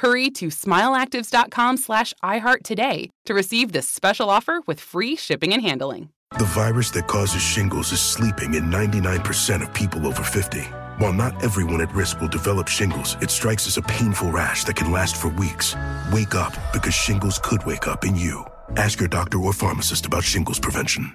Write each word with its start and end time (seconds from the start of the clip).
Hurry 0.00 0.30
to 0.30 0.46
smileactives.com 0.46 1.76
slash 1.76 2.14
iHeart 2.24 2.62
today 2.62 3.10
to 3.26 3.34
receive 3.34 3.72
this 3.72 3.86
special 3.86 4.30
offer 4.30 4.62
with 4.66 4.80
free 4.80 5.14
shipping 5.14 5.52
and 5.52 5.60
handling. 5.60 6.08
The 6.38 6.46
virus 6.46 6.90
that 6.92 7.06
causes 7.06 7.42
shingles 7.42 7.92
is 7.92 8.00
sleeping 8.00 8.54
in 8.54 8.70
99% 8.70 9.62
of 9.62 9.74
people 9.74 10.06
over 10.06 10.22
50. 10.22 10.60
While 10.96 11.12
not 11.12 11.44
everyone 11.44 11.82
at 11.82 11.94
risk 11.94 12.18
will 12.18 12.28
develop 12.28 12.66
shingles, 12.66 13.18
it 13.20 13.30
strikes 13.30 13.66
as 13.66 13.76
a 13.76 13.82
painful 13.82 14.30
rash 14.30 14.64
that 14.64 14.76
can 14.76 14.90
last 14.90 15.16
for 15.16 15.28
weeks. 15.28 15.76
Wake 16.10 16.34
up 16.34 16.54
because 16.72 16.94
shingles 16.94 17.38
could 17.38 17.66
wake 17.66 17.86
up 17.86 18.02
in 18.02 18.16
you. 18.16 18.46
Ask 18.76 19.00
your 19.00 19.08
doctor 19.08 19.38
or 19.38 19.52
pharmacist 19.52 20.06
about 20.06 20.24
shingles 20.24 20.58
prevention. 20.58 21.14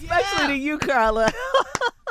Yeah, 0.00 0.18
especially 0.18 0.46
to 0.48 0.62
you, 0.62 0.78
Carla. 0.78 1.32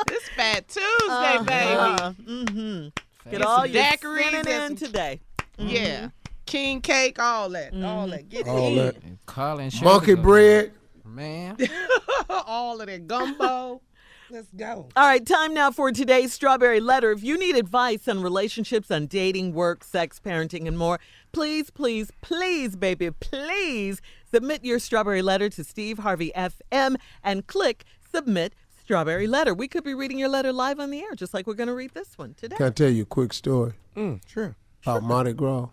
It's 0.07 0.29
Fat 0.29 0.67
Tuesday, 0.67 0.85
Uh-huh. 1.09 2.11
baby. 2.13 2.31
Mm-hmm. 2.31 2.81
Get 3.29 3.31
Get 3.31 3.41
all 3.41 3.65
your 3.65 3.81
daiquiris 3.83 4.23
sinning 4.23 4.35
and 4.35 4.47
in 4.47 4.77
some- 4.77 4.87
today. 4.87 5.21
Yeah. 5.57 6.09
King 6.45 6.81
cake, 6.81 7.17
all 7.17 7.49
that. 7.49 7.73
All 7.83 8.07
that. 8.07 8.29
Get 8.29 8.47
All 8.47 8.77
it 8.77 8.95
that. 8.95 9.03
in. 9.03 9.17
Carlin 9.25 9.71
Monkey 9.81 10.13
bread. 10.15 10.73
Man. 11.03 11.57
all 12.29 12.81
of 12.81 12.87
that 12.87 13.07
gumbo. 13.07 13.81
Let's 14.29 14.47
go. 14.55 14.89
All 14.95 15.05
right, 15.07 15.25
time 15.25 15.53
now 15.53 15.71
for 15.71 15.91
today's 15.91 16.33
strawberry 16.33 16.79
letter. 16.79 17.11
If 17.11 17.23
you 17.23 17.37
need 17.37 17.55
advice 17.55 18.07
on 18.07 18.21
relationships, 18.21 18.91
on 18.91 19.05
dating, 19.07 19.53
work, 19.53 19.83
sex, 19.83 20.19
parenting, 20.23 20.67
and 20.67 20.77
more, 20.77 20.99
please, 21.31 21.69
please, 21.69 22.11
please, 22.21 22.75
baby, 22.75 23.11
please 23.11 24.01
submit 24.35 24.65
your 24.65 24.79
strawberry 24.79 25.21
letter 25.21 25.47
to 25.49 25.63
Steve 25.63 25.99
Harvey 25.99 26.29
FM 26.35 26.97
and 27.23 27.47
click 27.47 27.85
submit 28.11 28.53
strawberry 28.83 29.27
letter. 29.27 29.53
We 29.53 29.69
could 29.69 29.85
be 29.85 29.93
reading 29.93 30.19
your 30.19 30.27
letter 30.27 30.51
live 30.51 30.77
on 30.77 30.91
the 30.91 30.99
air, 30.99 31.15
just 31.15 31.33
like 31.33 31.47
we're 31.47 31.53
going 31.53 31.69
to 31.69 31.73
read 31.73 31.93
this 31.93 32.17
one 32.17 32.33
today. 32.33 32.57
Can 32.57 32.65
I 32.65 32.69
tell 32.71 32.89
you 32.89 33.03
a 33.03 33.05
quick 33.05 33.31
story 33.31 33.73
Mm, 33.95 34.19
sure. 34.27 34.57
about 34.83 35.03
Mardi 35.03 35.31
Gras? 35.31 35.69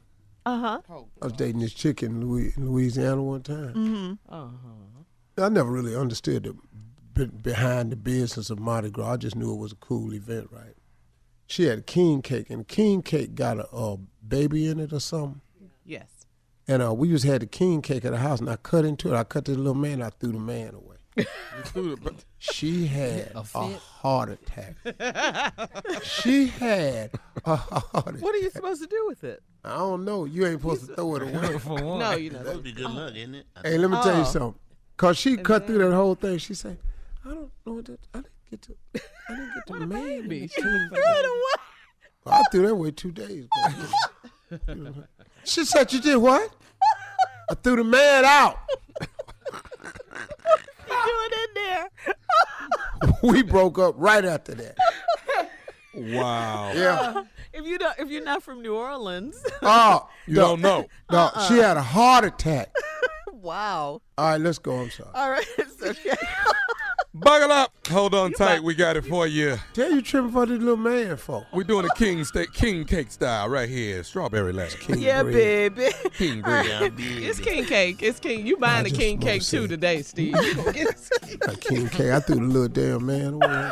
Uh 0.47 0.59
huh. 0.61 0.81
I 1.21 1.25
was 1.25 1.33
dating 1.33 1.61
this 1.61 1.73
chick 1.75 2.05
in, 2.05 2.21
Louisiana 2.57 3.21
one 3.21 3.43
time. 3.43 4.19
Mm-hmm. 4.31 5.43
I 5.43 5.49
never 5.49 5.71
really 5.73 5.97
understood 5.97 6.45
the 7.15 7.27
behind 7.27 7.91
the 7.91 7.97
business 7.97 8.49
of 8.49 8.61
Mardi 8.61 8.91
Gras. 8.91 9.15
I 9.15 9.17
just 9.17 9.35
knew 9.35 9.53
it 9.53 9.59
was 9.59 9.73
a 9.73 9.77
cool 9.77 10.15
event, 10.15 10.49
right? 10.53 10.75
She 11.49 11.65
had 11.65 11.87
king 11.87 12.23
cake, 12.23 12.49
and 12.49 12.67
king 12.69 13.03
cake 13.03 13.35
got 13.35 13.59
a, 13.59 13.69
a 13.75 13.97
baby 14.27 14.69
in 14.69 14.79
it 14.79 14.93
or 14.93 15.01
something. 15.01 15.41
Yes. 15.85 16.22
And 16.69 16.83
uh, 16.83 16.95
we 16.95 17.09
just 17.09 17.25
had 17.25 17.43
the 17.43 17.47
king 17.47 17.83
cake 17.83 18.05
at 18.05 18.13
the 18.13 18.19
house, 18.19 18.41
and 18.41 18.49
I 18.49 18.57
cut 18.57 18.85
into 18.85 19.13
it. 19.13 19.17
I 19.17 19.25
cut 19.25 19.45
the 19.47 19.53
little 19.57 19.75
man, 19.75 20.01
I 20.03 20.11
threw 20.11 20.33
the 20.33 20.39
man 20.39 20.75
away. 20.75 20.97
She 22.39 22.87
had 22.87 23.31
A 23.37 23.39
a, 23.41 23.43
heart 23.45 24.29
attack. 24.31 24.75
she 26.03 26.47
had 26.49 27.11
a 27.45 27.55
heart 27.57 28.07
attack. 28.09 28.21
What 28.23 28.35
are 28.35 28.39
you 28.39 28.51
supposed 28.51 28.81
to 28.83 28.89
do 28.89 29.05
with 29.07 29.23
it? 29.23 29.43
I 29.65 29.77
don't 29.77 30.05
know. 30.05 30.25
You 30.25 30.47
ain't 30.47 30.61
supposed 30.61 30.87
to 30.89 30.95
throw 30.97 31.15
it 31.17 31.23
away. 31.23 31.59
For 31.61 31.75
one. 31.83 31.99
No, 32.01 32.13
you 32.17 32.31
know. 32.31 32.43
That 32.43 32.55
would 32.57 32.65
be 32.65 32.73
good 32.73 32.91
luck, 32.91 33.15
isn't 33.15 33.35
it? 33.37 33.47
Hey, 33.63 33.79
let 33.79 33.91
me 33.91 33.97
tell 34.03 34.17
you 34.17 34.23
Oh. 34.23 34.25
something. 34.25 34.55
Cause 34.97 35.17
she 35.19 35.37
cut 35.37 35.67
through 35.67 35.79
that 35.79 35.95
whole 35.95 36.15
thing. 36.17 36.39
She 36.39 36.55
said, 36.55 36.79
"I 37.25 37.29
don't 37.29 37.51
know 37.67 37.75
what 37.75 37.85
that. 37.87 38.01
I 38.15 38.19
didn't 38.19 38.51
get 38.51 38.63
to. 38.63 38.77
I 39.29 39.35
didn't 39.37 39.55
get 39.55 39.67
to 39.69 39.87
man." 39.87 40.23
threw 40.29 40.41
it 40.41 41.27
away 41.27 41.63
I 42.27 42.43
threw 42.51 42.63
that 42.63 42.73
away 42.73 42.91
two 42.91 43.13
days 43.13 43.47
ago. 44.51 45.05
She 45.45 45.65
said, 45.65 45.93
"You 45.93 46.01
did 46.01 46.17
what?" 46.17 46.51
I 47.51 47.55
threw 47.55 47.77
the 47.77 47.85
man 47.85 48.25
out. 48.25 48.59
You 49.01 49.07
doing 50.89 51.31
in 51.43 51.55
there? 51.55 51.89
we 53.23 53.43
broke 53.43 53.79
up 53.79 53.95
right 53.99 54.25
after 54.25 54.55
that. 54.55 54.77
Wow. 55.95 56.73
Yeah. 56.75 56.95
Uh, 57.17 57.25
if 57.53 57.67
you 57.67 57.77
don't, 57.79 57.99
if 57.99 58.09
you're 58.11 58.25
not 58.25 58.43
from 58.43 58.63
New 58.63 58.75
Orleans, 58.75 59.43
Oh, 59.63 60.09
You 60.27 60.35
no, 60.37 60.41
don't 60.49 60.61
know. 60.63 60.87
No, 61.11 61.19
uh-uh. 61.19 61.49
she 61.49 61.55
had 61.59 61.77
a 61.77 61.83
heart 61.83 62.25
attack. 62.25 62.71
wow. 63.33 64.01
All 64.17 64.31
right, 64.31 64.41
let's 64.41 64.59
go. 64.59 64.77
I'm 64.81 64.91
sorry. 64.91 65.11
All 65.15 65.31
right, 65.31 65.47
it's 65.59 65.83
okay. 65.83 66.17
Buckle 67.23 67.53
up. 67.53 67.73
Hold 67.89 68.15
on 68.15 68.33
tight. 68.33 68.63
We 68.63 68.75
got 68.75 68.97
it 68.97 69.05
for 69.05 69.27
you. 69.27 69.57
Tell 69.75 69.91
you 69.91 70.03
tripping 70.03 70.33
for 70.33 70.47
this 70.47 70.59
little 70.59 70.77
man 70.77 71.17
for. 71.17 71.47
We're 71.53 71.63
doing 71.63 71.85
a 71.85 71.95
king 71.95 72.25
steak, 72.25 72.53
king 72.53 72.85
cake 72.85 73.11
style 73.13 73.49
right 73.49 73.69
here. 73.69 74.03
Strawberry 74.03 74.53
letter. 74.53 74.77
King 74.79 75.01
yeah, 75.01 75.23
bread. 75.23 75.75
baby. 75.75 75.93
King 76.17 76.43
bread. 76.43 76.63
Yeah. 76.63 76.89
It's 76.97 77.41
king 77.41 77.65
cake. 77.65 78.03
It's 78.03 78.21
king. 78.21 78.47
You 78.47 78.57
buying 78.57 78.85
just 78.85 78.97
king 78.97 79.19
cake 79.19 79.43
too 79.43 79.67
today, 79.67 80.03
Steve. 80.03 80.37
You 80.37 80.55
gonna 80.55 80.73
get 80.73 80.89
this 80.89 81.09
cake. 81.09 81.47
A 81.47 81.57
king 81.57 81.89
cake. 81.89 82.11
I 82.13 82.21
threw 82.21 82.37
the 82.37 82.43
little 82.43 82.69
damn 82.69 83.07
man 83.07 83.35
away. 83.35 83.71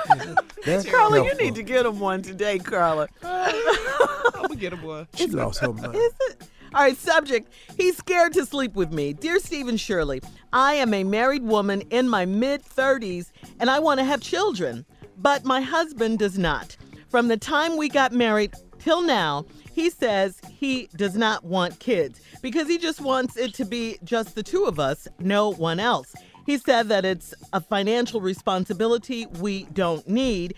That's 0.66 0.88
Carla, 0.88 1.24
you 1.24 1.34
need 1.36 1.54
to 1.54 1.62
get 1.62 1.86
him 1.86 2.00
one 2.00 2.22
today, 2.22 2.58
Carla. 2.58 3.08
I'm 3.22 4.42
gonna 4.42 4.56
get 4.56 4.72
him 4.72 4.82
one. 4.82 5.06
She 5.14 5.26
lost 5.28 5.60
her 5.60 5.72
mind. 5.72 5.94
Is 5.94 6.12
it? 6.30 6.42
All 6.72 6.82
right, 6.82 6.96
subject. 6.96 7.52
He's 7.76 7.96
scared 7.96 8.32
to 8.34 8.46
sleep 8.46 8.74
with 8.74 8.92
me. 8.92 9.12
Dear 9.12 9.40
Stephen 9.40 9.76
Shirley, 9.76 10.22
I 10.52 10.74
am 10.74 10.94
a 10.94 11.02
married 11.02 11.42
woman 11.42 11.80
in 11.90 12.08
my 12.08 12.24
mid 12.24 12.64
30s 12.64 13.32
and 13.58 13.68
I 13.68 13.80
want 13.80 13.98
to 13.98 14.04
have 14.04 14.20
children, 14.20 14.86
but 15.16 15.44
my 15.44 15.60
husband 15.60 16.20
does 16.20 16.38
not. 16.38 16.76
From 17.08 17.26
the 17.26 17.36
time 17.36 17.76
we 17.76 17.88
got 17.88 18.12
married, 18.12 18.54
till 18.78 19.02
now, 19.02 19.46
he 19.72 19.90
says 19.90 20.40
he 20.48 20.88
does 20.94 21.16
not 21.16 21.42
want 21.42 21.80
kids 21.80 22.20
because 22.40 22.68
he 22.68 22.78
just 22.78 23.00
wants 23.00 23.36
it 23.36 23.52
to 23.54 23.64
be 23.64 23.98
just 24.04 24.36
the 24.36 24.42
two 24.42 24.64
of 24.64 24.78
us, 24.78 25.08
no 25.18 25.52
one 25.52 25.80
else. 25.80 26.14
He 26.46 26.56
said 26.56 26.88
that 26.88 27.04
it's 27.04 27.34
a 27.52 27.60
financial 27.60 28.20
responsibility 28.20 29.26
we 29.40 29.64
don't 29.72 30.08
need, 30.08 30.54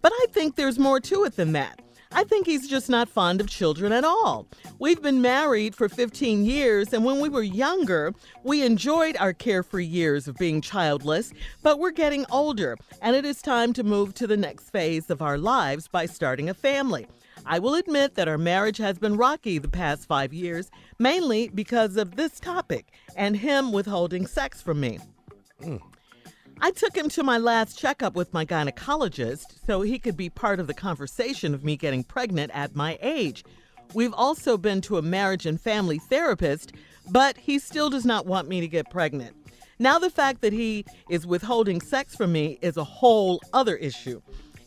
but 0.00 0.12
I 0.14 0.26
think 0.30 0.54
there's 0.54 0.78
more 0.78 1.00
to 1.00 1.24
it 1.24 1.34
than 1.34 1.52
that. 1.52 1.80
I 2.16 2.24
think 2.24 2.46
he's 2.46 2.66
just 2.66 2.88
not 2.88 3.10
fond 3.10 3.42
of 3.42 3.46
children 3.50 3.92
at 3.92 4.02
all. 4.02 4.46
We've 4.78 5.02
been 5.02 5.20
married 5.20 5.74
for 5.74 5.86
15 5.86 6.46
years, 6.46 6.94
and 6.94 7.04
when 7.04 7.20
we 7.20 7.28
were 7.28 7.42
younger, 7.42 8.14
we 8.42 8.64
enjoyed 8.64 9.18
our 9.18 9.34
carefree 9.34 9.84
years 9.84 10.26
of 10.26 10.34
being 10.38 10.62
childless, 10.62 11.34
but 11.62 11.78
we're 11.78 11.90
getting 11.90 12.24
older, 12.30 12.78
and 13.02 13.14
it 13.14 13.26
is 13.26 13.42
time 13.42 13.74
to 13.74 13.84
move 13.84 14.14
to 14.14 14.26
the 14.26 14.36
next 14.38 14.70
phase 14.70 15.10
of 15.10 15.20
our 15.20 15.36
lives 15.36 15.88
by 15.88 16.06
starting 16.06 16.48
a 16.48 16.54
family. 16.54 17.06
I 17.44 17.58
will 17.58 17.74
admit 17.74 18.14
that 18.14 18.28
our 18.28 18.38
marriage 18.38 18.78
has 18.78 18.98
been 18.98 19.18
rocky 19.18 19.58
the 19.58 19.68
past 19.68 20.08
five 20.08 20.32
years, 20.32 20.70
mainly 20.98 21.50
because 21.50 21.98
of 21.98 22.16
this 22.16 22.40
topic 22.40 22.94
and 23.14 23.36
him 23.36 23.72
withholding 23.72 24.26
sex 24.26 24.62
from 24.62 24.80
me. 24.80 25.00
Hmm. 25.62 25.76
I 26.60 26.70
took 26.70 26.96
him 26.96 27.10
to 27.10 27.22
my 27.22 27.36
last 27.36 27.78
checkup 27.78 28.14
with 28.14 28.32
my 28.32 28.46
gynecologist 28.46 29.66
so 29.66 29.82
he 29.82 29.98
could 29.98 30.16
be 30.16 30.30
part 30.30 30.58
of 30.58 30.66
the 30.66 30.74
conversation 30.74 31.52
of 31.52 31.64
me 31.64 31.76
getting 31.76 32.02
pregnant 32.02 32.50
at 32.54 32.74
my 32.74 32.98
age. 33.02 33.44
We've 33.92 34.14
also 34.14 34.56
been 34.56 34.80
to 34.82 34.96
a 34.96 35.02
marriage 35.02 35.44
and 35.44 35.60
family 35.60 35.98
therapist, 35.98 36.72
but 37.10 37.36
he 37.36 37.58
still 37.58 37.90
does 37.90 38.06
not 38.06 38.26
want 38.26 38.48
me 38.48 38.62
to 38.62 38.68
get 38.68 38.90
pregnant. 38.90 39.36
Now, 39.78 39.98
the 39.98 40.08
fact 40.08 40.40
that 40.40 40.54
he 40.54 40.86
is 41.10 41.26
withholding 41.26 41.82
sex 41.82 42.16
from 42.16 42.32
me 42.32 42.58
is 42.62 42.78
a 42.78 42.84
whole 42.84 43.40
other 43.52 43.76
issue. 43.76 44.22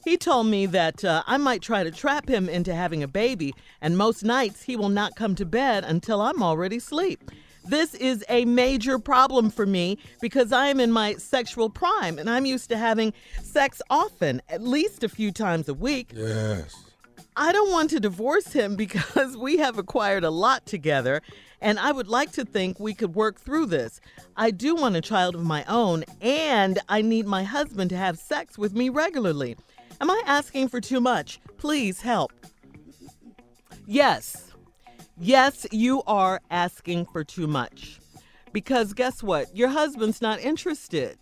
He 0.06 0.16
told 0.16 0.46
me 0.46 0.68
that 0.68 1.04
uh, 1.04 1.24
I 1.26 1.38
might 1.38 1.64
try 1.64 1.84
to 1.84 1.92
trap 1.92 2.30
him 2.30 2.48
into 2.48 2.74
having 2.74 3.02
a 3.02 3.08
baby, 3.08 3.54
and 3.82 3.98
most 3.98 4.24
nights 4.24 4.62
he 4.62 4.76
will 4.76 4.90
not 4.90 5.16
come 5.16 5.34
to 5.36 5.46
bed 5.46 5.84
until 5.84 6.22
I'm 6.22 6.44
already 6.44 6.78
asleep. 6.78 7.32
This 7.70 7.94
is 7.94 8.26
a 8.30 8.46
major 8.46 8.98
problem 8.98 9.52
for 9.52 9.68
me 9.68 10.00
because 10.22 10.52
I 10.52 10.70
am 10.70 10.80
in 10.80 10.92
my 10.92 11.14
sexual 11.14 11.70
prime 11.70 12.18
and 12.18 12.28
I'm 12.28 12.48
used 12.48 12.68
to 12.70 12.78
having 12.78 13.14
sex 13.44 13.80
often, 13.92 14.42
at 14.50 14.64
least 14.64 15.04
a 15.04 15.10
few 15.10 15.32
times 15.32 15.70
a 15.70 15.76
week. 15.76 16.10
Yes. 16.16 16.76
I 17.36 17.52
don't 17.52 17.70
want 17.70 17.92
to 17.92 18.00
divorce 18.00 18.54
him 18.54 18.76
because 18.86 19.38
we 19.38 19.58
have 19.58 19.78
acquired 19.78 20.24
a 20.24 20.32
lot 20.32 20.66
together, 20.66 21.22
and 21.62 21.78
I 21.78 21.92
would 21.92 22.08
like 22.08 22.32
to 22.34 22.44
think 22.44 22.80
we 22.80 22.96
could 22.96 23.14
work 23.14 23.40
through 23.40 23.68
this. 23.68 24.02
I 24.36 24.50
do 24.50 24.74
want 24.74 24.96
a 24.96 25.02
child 25.02 25.36
of 25.36 25.44
my 25.44 25.64
own, 25.66 26.06
and 26.22 26.80
I 26.90 27.04
need 27.04 27.28
my 27.28 27.44
husband 27.44 27.92
to 27.92 27.98
have 27.98 28.18
sex 28.18 28.58
with 28.58 28.74
me 28.74 28.90
regularly. 28.90 29.58
Am 30.02 30.10
I 30.10 30.24
asking 30.26 30.70
for 30.70 30.82
too 30.82 31.02
much? 31.02 31.40
Please 31.58 32.02
help. 32.02 32.34
Yes. 33.86 34.49
Yes, 35.22 35.68
you 35.72 36.02
are 36.08 36.40
asking 36.50 37.06
for 37.08 37.26
too 37.26 37.46
much. 37.46 38.00
Because 38.54 38.94
guess 38.94 39.22
what? 39.22 39.54
Your 39.54 39.68
husband's 39.68 40.22
not 40.22 40.40
interested. 40.40 41.18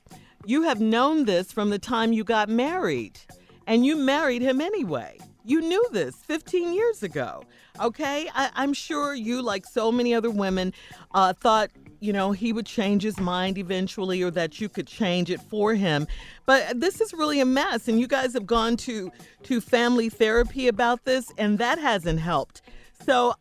You 0.45 0.61
have 0.63 0.79
known 0.79 1.25
this 1.25 1.51
from 1.51 1.71
the 1.71 1.79
time 1.79 2.13
you 2.13 2.23
got 2.23 2.47
married, 2.47 3.19
and 3.65 3.83
you 3.83 3.95
married 3.95 4.44
him 4.44 4.61
anyway. 4.61 5.17
You 5.44 5.61
knew 5.61 5.83
this 5.91 6.15
15 6.15 6.73
years 6.73 7.01
ago, 7.01 7.44
okay? 7.81 8.29
I, 8.35 8.51
am 8.63 8.71
sure 8.71 9.15
you, 9.15 9.41
like 9.41 9.65
so 9.65 9.91
many 9.91 10.13
other 10.13 10.29
women, 10.29 10.73
uh, 11.15 11.33
thought, 11.33 11.71
you 11.99 12.13
know, 12.13 12.33
he 12.33 12.53
would 12.53 12.67
change 12.67 13.01
his 13.01 13.19
mind 13.19 13.57
eventually 13.57 14.21
or 14.21 14.29
that 14.29 14.61
you 14.61 14.69
could 14.69 14.85
change 14.85 15.31
it 15.31 15.41
for 15.41 15.73
him. 15.73 16.05
But 16.45 16.79
this 16.79 17.01
is 17.01 17.13
really 17.13 17.39
a 17.39 17.45
mess, 17.45 17.88
and 17.88 17.99
you 17.99 18.07
guys 18.07 18.33
have 18.33 18.45
gone 18.45 18.77
to, 18.77 19.11
to 19.44 19.59
family 19.59 20.09
therapy 20.09 20.67
about 20.67 21.05
this, 21.05 21.31
and 21.35 21.57
that 21.57 21.79
hasn't 21.79 22.19
helped. 22.19 22.61
So 23.03 23.33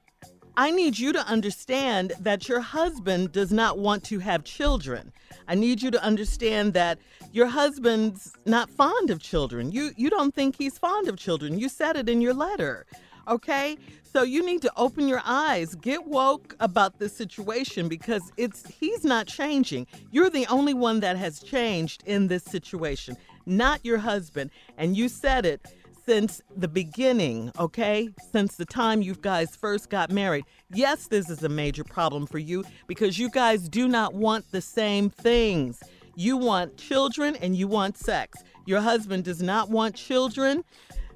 I 0.59 0.71
need 0.71 0.99
you 0.99 1.13
to 1.13 1.21
understand 1.27 2.15
that 2.21 2.49
your 2.49 2.61
husband 2.61 3.33
does 3.33 3.53
not 3.53 3.79
want 3.79 4.03
to 4.05 4.21
have 4.21 4.43
children. 4.43 5.13
I 5.47 5.55
need 5.55 5.83
you 5.83 5.91
to 5.91 6.03
understand 6.03 6.73
that 6.73 6.99
your 7.31 7.47
husband's 7.47 8.33
not 8.47 8.71
fond 8.71 9.11
of 9.11 9.21
children. 9.21 9.71
You 9.71 9.91
you 9.99 10.09
don't 10.09 10.35
think 10.35 10.57
he's 10.57 10.79
fond 10.79 11.09
of 11.09 11.19
children. 11.19 11.59
You 11.59 11.69
said 11.69 11.97
it 11.97 12.09
in 12.09 12.23
your 12.23 12.33
letter. 12.33 12.87
Okay? 13.29 13.77
So 14.03 14.23
you 14.23 14.47
need 14.47 14.63
to 14.63 14.73
open 14.79 15.09
your 15.09 15.21
eyes, 15.27 15.75
get 15.75 16.07
woke 16.07 16.57
about 16.59 16.99
this 16.99 17.15
situation 17.15 17.87
because 17.87 18.33
it's 18.39 18.67
he's 18.67 19.05
not 19.05 19.27
changing. 19.27 19.87
You're 20.11 20.31
the 20.31 20.47
only 20.47 20.73
one 20.73 21.01
that 21.01 21.19
has 21.19 21.43
changed 21.43 22.03
in 22.07 22.29
this 22.29 22.45
situation, 22.45 23.19
not 23.45 23.85
your 23.85 23.99
husband. 23.99 24.51
And 24.79 24.97
you 24.97 25.11
said 25.11 25.45
it 25.45 25.67
since 26.07 26.41
the 26.57 26.69
beginning, 26.69 27.51
okay? 27.59 28.09
Since 28.33 28.57
the 28.57 28.65
time 28.65 29.03
you 29.03 29.15
guys 29.15 29.57
first 29.57 29.91
got 29.91 30.11
married. 30.11 30.45
Yes, 30.73 31.09
this 31.09 31.29
is 31.29 31.43
a 31.43 31.49
major 31.49 31.83
problem 31.83 32.27
for 32.27 32.39
you 32.39 32.65
because 32.87 33.19
you 33.19 33.29
guys 33.29 33.69
do 33.69 33.89
not 33.89 34.15
want 34.15 34.51
the 34.53 34.61
same 34.61 35.11
things. 35.11 35.83
You 36.15 36.37
want 36.37 36.77
children 36.77 37.37
and 37.37 37.57
you 37.57 37.67
want 37.67 37.99
sex. 37.99 38.39
Your 38.67 38.81
husband 38.81 39.25
does 39.25 39.43
not 39.43 39.69
want 39.69 39.97
children 39.97 40.63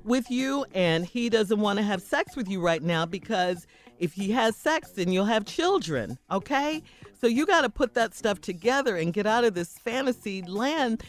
with 0.04 0.30
you 0.30 0.64
and 0.74 1.06
he 1.06 1.28
doesn't 1.28 1.60
want 1.60 1.78
to 1.78 1.84
have 1.84 2.02
sex 2.02 2.36
with 2.36 2.48
you 2.48 2.60
right 2.60 2.82
now 2.82 3.06
because 3.06 3.66
if 3.98 4.12
he 4.14 4.30
has 4.32 4.56
sex 4.56 4.90
then 4.90 5.12
you'll 5.12 5.24
have 5.24 5.44
children, 5.44 6.18
okay? 6.30 6.82
So 7.20 7.26
you 7.26 7.46
got 7.46 7.62
to 7.62 7.68
put 7.68 7.94
that 7.94 8.14
stuff 8.14 8.40
together 8.40 8.96
and 8.96 9.12
get 9.12 9.26
out 9.26 9.44
of 9.44 9.54
this 9.54 9.78
fantasy 9.78 10.42
land 10.42 11.02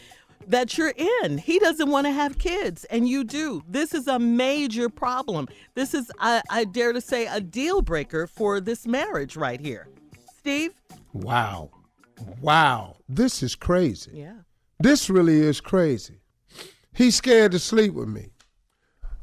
that 0.48 0.76
you're 0.76 0.94
in. 1.22 1.38
He 1.38 1.58
doesn't 1.58 1.90
want 1.90 2.06
to 2.06 2.12
have 2.12 2.38
kids, 2.38 2.84
and 2.84 3.08
you 3.08 3.24
do. 3.24 3.62
This 3.68 3.94
is 3.94 4.08
a 4.08 4.18
major 4.18 4.88
problem. 4.88 5.48
This 5.74 5.94
is, 5.94 6.10
I, 6.18 6.42
I 6.50 6.64
dare 6.64 6.92
to 6.92 7.00
say, 7.00 7.26
a 7.26 7.40
deal 7.40 7.82
breaker 7.82 8.26
for 8.26 8.60
this 8.60 8.86
marriage 8.86 9.36
right 9.36 9.60
here. 9.60 9.88
Steve? 10.38 10.72
Wow. 11.12 11.70
Wow. 12.40 12.96
This 13.08 13.42
is 13.42 13.54
crazy. 13.54 14.10
Yeah. 14.14 14.34
This 14.78 15.08
really 15.08 15.40
is 15.40 15.60
crazy. 15.60 16.20
He's 16.94 17.16
scared 17.16 17.52
to 17.52 17.58
sleep 17.58 17.94
with 17.94 18.08
me. 18.08 18.30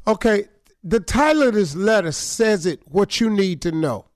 Okay, 0.06 0.46
the 0.82 1.00
title 1.00 1.42
of 1.42 1.54
this 1.54 1.74
letter 1.74 2.12
says 2.12 2.66
it 2.66 2.80
what 2.86 3.20
you 3.20 3.30
need 3.30 3.60
to 3.62 3.72
know. 3.72 4.06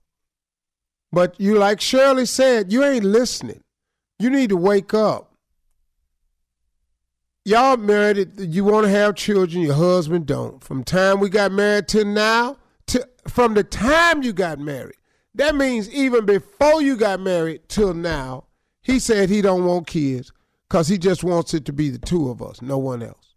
But 1.13 1.39
you, 1.39 1.59
like 1.59 1.81
Shirley 1.81 2.27
said, 2.27 2.73
you 2.73 2.83
ain't 2.83 3.05
listening. 3.05 3.61
You 4.19 4.31
need 4.31 4.49
to 4.49 4.57
wake 4.57 4.95
up 4.95 5.34
y'all 7.45 7.77
married, 7.77 8.39
you 8.39 8.65
want 8.65 8.85
to 8.85 8.91
have 8.91 9.15
children, 9.15 9.63
your 9.63 9.75
husband 9.75 10.27
don't. 10.27 10.63
From 10.63 10.85
time 10.85 11.21
we 11.21 11.29
got 11.29 11.53
married 11.53 11.89
to 11.89 12.05
now, 12.05 12.57
to 12.87 13.07
from 13.29 13.55
the 13.55 13.65
time 13.65 14.23
you 14.23 14.33
got 14.33 14.59
married, 14.59 14.97
that 15.35 15.55
means 15.55 15.91
even 15.91 16.25
before 16.27 16.83
you 16.83 16.97
got 16.97 17.21
married 17.21 17.69
till 17.69 17.95
now, 17.95 18.45
he 18.83 18.99
said 18.99 19.29
he 19.29 19.43
don't 19.43 19.65
want 19.65 19.87
kids 19.87 20.33
because 20.69 20.89
he 20.89 20.99
just 20.99 21.25
wants 21.25 21.55
it 21.55 21.65
to 21.67 21.73
be 21.73 21.91
the 21.91 21.99
two 21.99 22.31
of 22.31 22.43
us, 22.43 22.61
no 22.61 22.79
one 22.79 23.03
else. 23.03 23.35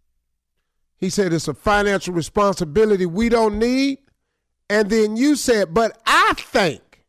He 0.96 1.10
said 1.10 1.32
it's 1.32 1.48
a 1.48 1.54
financial 1.54 2.12
responsibility 2.12 3.06
we 3.06 3.28
don't 3.28 3.58
need. 3.58 3.98
And 4.68 4.90
then 4.90 5.16
you 5.16 5.36
said, 5.36 5.72
but 5.72 5.98
I 6.04 6.34
think, 6.36 7.04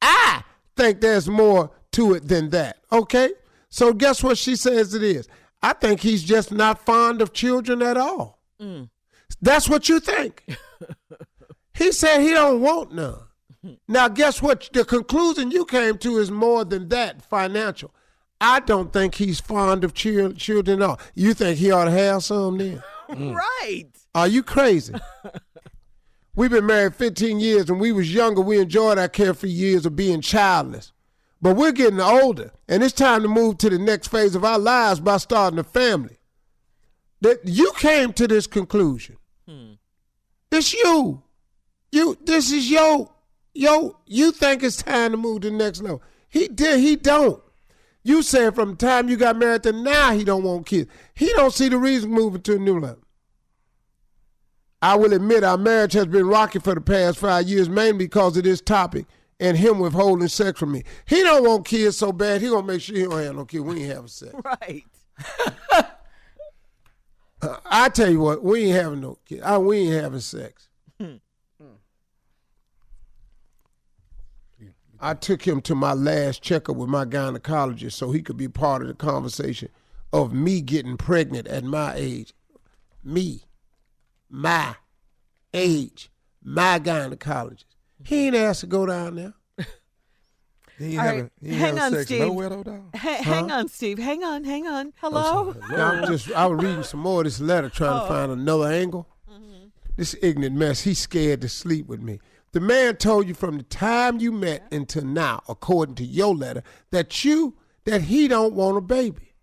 I 0.00 0.44
think 0.76 1.00
there's 1.00 1.28
more 1.28 1.70
to 1.92 2.14
it 2.14 2.28
than 2.28 2.50
that. 2.50 2.78
Okay? 2.92 3.32
So 3.70 3.92
guess 3.92 4.22
what 4.22 4.38
she 4.38 4.54
says 4.54 4.94
it 4.94 5.02
is? 5.02 5.26
I 5.62 5.72
think 5.72 6.00
he's 6.00 6.22
just 6.22 6.52
not 6.52 6.84
fond 6.84 7.20
of 7.20 7.32
children 7.32 7.82
at 7.82 7.96
all. 7.96 8.40
Mm. 8.60 8.90
That's 9.40 9.68
what 9.68 9.88
you 9.88 10.00
think. 10.00 10.44
he 11.74 11.92
said 11.92 12.20
he 12.20 12.30
don't 12.30 12.60
want 12.60 12.94
none. 12.94 13.20
Now, 13.88 14.06
guess 14.08 14.40
what? 14.40 14.70
The 14.72 14.84
conclusion 14.84 15.50
you 15.50 15.64
came 15.64 15.98
to 15.98 16.18
is 16.18 16.30
more 16.30 16.64
than 16.64 16.88
that 16.90 17.22
financial. 17.28 17.92
I 18.40 18.60
don't 18.60 18.92
think 18.92 19.16
he's 19.16 19.40
fond 19.40 19.82
of 19.82 19.94
children 19.94 20.80
at 20.80 20.88
all. 20.88 21.00
You 21.16 21.34
think 21.34 21.58
he 21.58 21.72
ought 21.72 21.86
to 21.86 21.90
have 21.90 22.22
some 22.22 22.58
then? 22.58 22.82
Mm. 23.10 23.34
Right. 23.62 23.88
Are 24.14 24.28
you 24.28 24.42
crazy? 24.42 24.94
We've 26.36 26.50
been 26.50 26.66
married 26.66 26.94
15 26.94 27.40
years, 27.40 27.68
and 27.68 27.80
we 27.80 27.90
was 27.90 28.14
younger. 28.14 28.40
We 28.40 28.60
enjoyed 28.60 28.96
our 28.96 29.08
carefree 29.08 29.50
years 29.50 29.84
of 29.86 29.96
being 29.96 30.20
childless. 30.20 30.92
But 31.40 31.56
we're 31.56 31.72
getting 31.72 32.00
older, 32.00 32.52
and 32.68 32.82
it's 32.82 32.92
time 32.92 33.22
to 33.22 33.28
move 33.28 33.58
to 33.58 33.70
the 33.70 33.78
next 33.78 34.08
phase 34.08 34.34
of 34.34 34.44
our 34.44 34.58
lives 34.58 35.00
by 35.00 35.18
starting 35.18 35.58
a 35.58 35.64
family. 35.64 36.18
That 37.20 37.40
you 37.44 37.72
came 37.76 38.12
to 38.14 38.26
this 38.26 38.46
conclusion. 38.46 39.16
Hmm. 39.46 39.72
It's 40.50 40.72
you. 40.72 41.22
You 41.90 42.18
this 42.24 42.52
is 42.52 42.70
yo 42.70 43.12
yo 43.54 43.96
you 44.06 44.30
think 44.30 44.62
it's 44.62 44.82
time 44.82 45.12
to 45.12 45.16
move 45.16 45.40
to 45.42 45.50
the 45.50 45.56
next 45.56 45.80
level. 45.80 46.02
He 46.28 46.48
did 46.48 46.80
he 46.80 46.96
don't. 46.96 47.42
You 48.02 48.22
said 48.22 48.54
from 48.54 48.70
the 48.70 48.76
time 48.76 49.08
you 49.08 49.16
got 49.16 49.36
married 49.36 49.64
to 49.64 49.72
now 49.72 50.12
he 50.12 50.24
don't 50.24 50.44
want 50.44 50.66
kids. 50.66 50.90
He 51.14 51.32
don't 51.32 51.52
see 51.52 51.68
the 51.68 51.78
reason 51.78 52.10
moving 52.10 52.42
to 52.42 52.56
a 52.56 52.58
new 52.58 52.78
level. 52.78 53.02
I 54.80 54.94
will 54.94 55.12
admit 55.12 55.42
our 55.42 55.58
marriage 55.58 55.94
has 55.94 56.06
been 56.06 56.28
rocky 56.28 56.60
for 56.60 56.74
the 56.74 56.80
past 56.80 57.18
five 57.18 57.48
years, 57.48 57.68
mainly 57.68 57.98
because 58.06 58.36
of 58.36 58.44
this 58.44 58.60
topic 58.60 59.06
and 59.40 59.56
him 59.56 59.78
withholding 59.78 60.28
sex 60.28 60.58
from 60.58 60.72
me. 60.72 60.84
He 61.06 61.22
don't 61.22 61.46
want 61.46 61.66
kids 61.66 61.96
so 61.96 62.12
bad. 62.12 62.40
He 62.40 62.48
gonna 62.48 62.66
make 62.66 62.80
sure 62.80 62.96
he 62.96 63.04
don't 63.04 63.22
have 63.22 63.36
no 63.36 63.44
kids. 63.44 63.64
We 63.64 63.82
ain't 63.82 63.92
having 63.92 64.08
sex. 64.08 64.34
Right. 64.44 64.84
uh, 65.72 65.82
I 67.66 67.88
tell 67.88 68.10
you 68.10 68.20
what, 68.20 68.42
we 68.42 68.64
ain't 68.64 68.76
having 68.76 69.00
no 69.00 69.18
kids. 69.24 69.42
I, 69.42 69.58
we 69.58 69.78
ain't 69.78 70.02
having 70.02 70.20
sex. 70.20 70.68
I 75.00 75.14
took 75.14 75.46
him 75.46 75.60
to 75.62 75.74
my 75.74 75.92
last 75.92 76.42
checkup 76.42 76.76
with 76.76 76.88
my 76.88 77.04
gynecologist 77.04 77.92
so 77.92 78.10
he 78.10 78.20
could 78.20 78.36
be 78.36 78.48
part 78.48 78.82
of 78.82 78.88
the 78.88 78.94
conversation 78.94 79.68
of 80.12 80.32
me 80.32 80.60
getting 80.60 80.96
pregnant 80.96 81.46
at 81.46 81.62
my 81.62 81.94
age. 81.94 82.34
Me, 83.04 83.44
my 84.28 84.74
age, 85.54 86.10
my 86.42 86.80
gynecologist. 86.80 87.67
He 88.04 88.26
ain't 88.26 88.36
asked 88.36 88.60
to 88.60 88.66
go 88.66 88.86
down 88.86 89.16
there. 89.16 89.34
He 90.78 90.90
ain't 90.92 90.98
All 91.00 91.04
having, 91.06 91.22
right, 91.22 91.32
he 91.40 91.48
ain't 91.48 91.56
hang 91.56 91.76
having 91.76 91.82
on, 91.82 91.90
sex 91.92 92.04
Steve. 92.06 92.20
nowhere 92.20 92.48
though, 92.50 92.62
dog. 92.62 92.96
Ha- 92.96 93.22
Hang 93.22 93.50
on, 93.50 93.66
Steve. 93.68 93.98
Hang 93.98 94.22
on, 94.22 94.44
hang 94.44 94.68
on. 94.68 94.92
Hello. 95.00 95.52
Now, 95.70 95.90
I'm 95.90 96.06
just 96.06 96.30
I 96.30 96.46
was 96.46 96.62
reading 96.64 96.84
some 96.84 97.00
more 97.00 97.20
of 97.20 97.24
this 97.24 97.40
letter 97.40 97.68
trying 97.68 97.98
Oh. 97.98 98.02
to 98.02 98.08
find 98.08 98.30
another 98.30 98.68
angle. 98.70 99.08
Mm-hmm. 99.28 99.66
This 99.96 100.14
ignorant 100.22 100.54
mess, 100.54 100.82
he's 100.82 101.00
scared 101.00 101.40
to 101.40 101.48
sleep 101.48 101.88
with 101.88 102.00
me. 102.00 102.20
The 102.52 102.60
man 102.60 102.94
told 102.96 103.26
you 103.26 103.34
from 103.34 103.56
the 103.56 103.64
time 103.64 104.20
you 104.20 104.30
met 104.30 104.68
until 104.70 105.04
now, 105.04 105.42
according 105.48 105.96
to 105.96 106.04
your 106.04 106.32
letter, 106.34 106.62
that 106.92 107.24
you 107.24 107.56
that 107.84 108.02
he 108.02 108.28
don't 108.28 108.54
want 108.54 108.76
a 108.76 108.80
baby. 108.80 109.34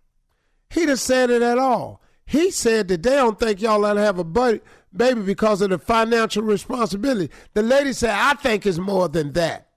He 0.70 0.86
done 0.86 0.96
said 0.96 1.28
it 1.28 1.42
at 1.42 1.58
all. 1.58 2.00
He 2.24 2.50
said 2.50 2.88
that 2.88 3.02
they 3.02 3.14
don't 3.14 3.38
think 3.38 3.60
y'all 3.60 3.84
ought 3.84 3.94
to 3.94 4.00
have 4.00 4.18
a 4.18 4.24
buddy, 4.24 4.60
baby 4.96 5.22
because 5.22 5.62
of 5.62 5.70
the 5.70 5.78
financial 5.78 6.42
responsibility. 6.42 7.32
The 7.54 7.62
lady 7.62 7.92
said, 7.92 8.10
I 8.14 8.34
think 8.34 8.66
it's 8.66 8.78
more 8.78 9.08
than 9.08 9.32
that. 9.32 9.68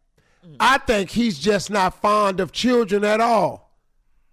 I 0.60 0.78
think 0.80 1.12
he's 1.12 1.38
just 1.40 1.70
not 1.70 2.02
fond 2.02 2.40
of 2.40 2.52
children 2.52 3.04
at 3.04 3.22
all. 3.22 3.76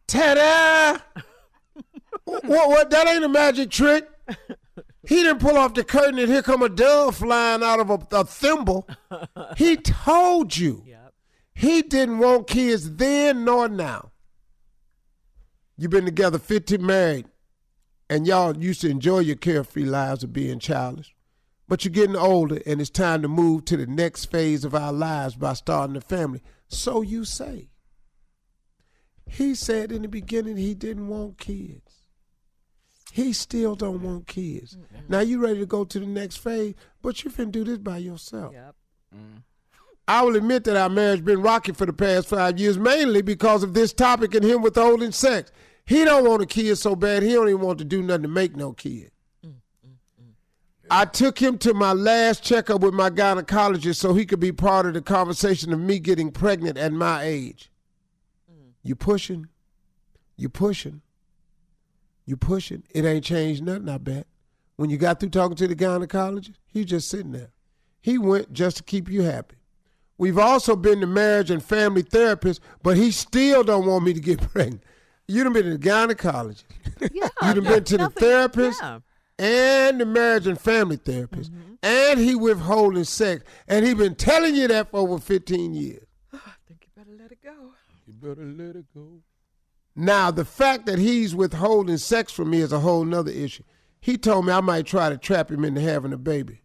Ta-da! 0.07 0.99
what, 2.25 2.45
what? 2.69 2.91
That 2.91 3.07
ain't 3.07 3.25
a 3.25 3.29
magic 3.29 3.71
trick. 3.71 4.09
He 5.07 5.23
didn't 5.23 5.39
pull 5.39 5.57
off 5.57 5.75
the 5.75 5.85
curtain 5.85 6.19
and 6.19 6.29
here 6.29 6.43
come 6.43 6.63
a 6.63 6.69
dove 6.69 7.17
flying 7.17 7.63
out 7.63 7.79
of 7.79 7.91
a, 7.91 7.99
a 8.11 8.25
thimble. 8.25 8.89
He 9.57 9.77
told 9.77 10.57
you. 10.57 10.83
Yep. 10.85 11.15
He 11.55 11.83
didn't 11.83 12.19
want 12.19 12.49
kids 12.49 12.97
then 12.97 13.45
nor 13.45 13.69
now. 13.69 14.11
You've 15.79 15.91
been 15.93 16.07
together 16.07 16.39
50 16.39 16.79
married, 16.79 17.27
and 18.09 18.27
y'all 18.27 18.57
used 18.57 18.81
to 18.83 18.91
enjoy 18.91 19.21
your 19.21 19.37
carefree 19.37 19.85
lives 19.85 20.23
of 20.23 20.33
being 20.33 20.59
childish. 20.59 21.15
But 21.69 21.85
you're 21.85 21.93
getting 21.93 22.17
older, 22.17 22.61
and 22.65 22.81
it's 22.81 22.91
time 22.91 23.23
to 23.23 23.29
move 23.29 23.65
to 23.65 23.77
the 23.77 23.87
next 23.87 24.27
phase 24.27 24.65
of 24.65 24.75
our 24.75 24.93
lives 24.93 25.35
by 25.35 25.55
starting 25.55 25.97
a 25.97 26.01
family. 26.01 26.43
So 26.69 27.03
you 27.03 27.25
say. 27.25 27.71
He 29.29 29.57
said 29.57 29.91
in 29.91 30.03
the 30.03 30.09
beginning 30.09 30.57
he 30.57 30.75
didn't 30.75 31.09
want 31.09 31.39
kids. 31.39 31.83
He 33.13 33.33
still 33.33 33.75
don't 33.75 34.03
want 34.03 34.27
kids. 34.27 34.77
Now 35.09 35.21
you 35.21 35.41
ready 35.41 35.61
to 35.61 35.67
go 35.67 35.85
to 35.85 35.99
the 35.99 36.07
next 36.07 36.37
phase, 36.37 36.75
but 37.03 37.25
you 37.25 37.31
finna 37.31 37.51
do 37.51 37.65
this 37.65 37.79
by 37.79 37.99
yourself. 37.99 38.55
Mm. 39.15 39.43
I 40.09 40.23
will 40.23 40.37
admit 40.37 40.65
that 40.65 40.77
our 40.77 40.89
marriage 40.89 41.21
has 41.21 41.25
been 41.25 41.43
rocky 41.43 41.73
for 41.73 41.87
the 41.87 41.93
past 41.93 42.29
five 42.29 42.61
years, 42.61 42.79
mainly 42.79 43.23
because 43.23 43.65
of 43.65 43.75
this 43.75 43.93
topic 43.93 44.35
and 44.35 44.45
him 44.45 44.63
withholding 44.63 45.11
sex. 45.11 45.51
He 45.87 46.05
don't 46.05 46.29
want 46.29 46.43
a 46.43 46.47
kid 46.47 46.77
so 46.77 46.97
bad 46.97 47.23
he 47.23 47.33
don't 47.33 47.49
even 47.49 47.61
want 47.61 47.79
to 47.79 47.85
do 47.85 48.03
nothing 48.03 48.23
to 48.23 48.29
make 48.29 48.57
no 48.57 48.73
kid. 48.73 49.13
I 50.91 51.05
took 51.05 51.39
him 51.41 51.59
to 51.59 51.75
my 51.75 51.93
last 51.93 52.45
checkup 52.45 52.81
with 52.81 52.95
my 52.95 53.11
gynecologist 53.11 53.97
so 53.97 54.15
he 54.15 54.25
could 54.25 54.39
be 54.39 54.53
part 54.53 54.87
of 54.87 54.95
the 54.95 55.03
conversation 55.03 55.73
of 55.73 55.81
me 55.81 55.99
getting 55.99 56.31
pregnant 56.31 56.79
at 56.79 56.93
my 56.93 57.25
age. 57.25 57.71
You 58.83 58.95
pushing, 58.95 59.49
you 60.37 60.49
pushing, 60.49 61.03
you 62.25 62.37
pushing. 62.37 62.85
It 62.91 63.05
ain't 63.05 63.25
changed 63.25 63.65
nothing, 63.65 63.89
I 63.89 63.99
bet. 63.99 64.27
When 64.77 64.91
you 64.91 64.97
got 64.97 65.19
through 65.19 65.31
talking 65.31 65.57
to 65.57 65.67
the 65.67 65.75
gynecologist, 65.75 66.55
he 66.67 66.85
just 66.85 67.09
sitting 67.09 67.33
there. 67.33 67.51
He 68.01 68.19
went 68.19 68.53
just 68.53 68.77
to 68.77 68.83
keep 68.85 69.11
you 69.11 69.23
happy. 69.23 69.57
We've 70.19 70.39
also 70.39 70.77
been 70.77 71.01
to 71.01 71.07
marriage 71.07 71.51
and 71.51 71.63
family 71.63 72.03
therapists, 72.03 72.61
but 72.83 72.97
he 72.97 73.11
still 73.11 73.65
don't 73.65 73.87
want 73.87 74.05
me 74.05 74.15
to 74.15 74.21
get 74.21 74.41
pregnant. 74.53 74.85
You 75.29 75.45
done 75.45 75.53
been 75.53 75.65
to 75.65 75.77
the 75.77 75.79
gynecologist. 75.79 76.65
Yeah, 77.13 77.29
you 77.43 77.55
done 77.55 77.65
been 77.65 77.85
to 77.85 77.97
the 77.97 78.05
nothing- 78.05 78.21
therapist 78.23 78.81
yeah. 78.83 79.01
and 79.39 80.01
the 80.01 80.07
marriage 80.07 80.47
and 80.47 80.59
family 80.61 80.97
therapist. 80.97 81.53
Mm-hmm. 81.53 81.75
And 81.83 82.19
he 82.21 82.35
withholding 82.35 83.05
sex. 83.05 83.45
And 83.69 83.85
he 83.87 83.95
been 83.95 84.15
telling 84.15 84.55
you 84.55 84.69
that 84.69 84.91
for 84.91 84.99
over 84.99 85.19
15 85.19 85.75
years. 85.75 86.05
Oh, 86.33 86.41
I 86.47 86.51
think 86.69 86.87
you 86.87 86.89
better 86.97 87.17
let 87.21 87.33
it 87.33 87.39
go. 87.43 87.73
You 88.07 88.13
better 88.15 88.45
let 88.45 88.77
it 88.77 88.87
go. 88.95 89.21
Now, 89.95 90.31
the 90.31 90.45
fact 90.45 90.87
that 90.87 90.99
he's 90.99 91.35
withholding 91.35 91.97
sex 91.97 92.31
from 92.33 92.51
me 92.51 92.61
is 92.61 92.73
a 92.73 92.81
whole 92.81 93.05
nother 93.05 93.31
issue. 93.31 93.63
He 94.01 94.17
told 94.19 94.47
me 94.47 94.53
I 94.53 94.61
might 94.61 94.87
try 94.87 95.09
to 95.09 95.17
trap 95.19 95.51
him 95.51 95.65
into 95.65 95.81
having 95.81 96.13
a 96.13 96.19
baby. 96.19 96.63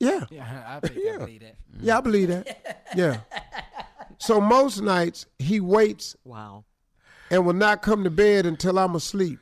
Yeah. 0.00 0.26
Yeah, 0.30 0.64
I 0.68 0.86
think 0.86 1.00
I 1.08 1.18
believe 1.18 1.40
that. 1.40 1.56
Yeah, 1.80 1.98
I 1.98 2.00
believe 2.00 2.28
that. 2.28 2.86
Yeah. 2.94 3.20
So 4.20 4.40
most 4.40 4.80
nights 4.82 5.26
he 5.38 5.60
waits 5.60 6.16
Wow. 6.24 6.64
And 7.30 7.44
will 7.44 7.52
not 7.52 7.82
come 7.82 8.04
to 8.04 8.10
bed 8.10 8.46
until 8.46 8.78
I'm 8.78 8.94
asleep. 8.94 9.38